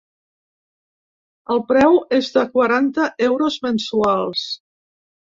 [1.55, 4.47] El preu és de quaranta euros mensuals.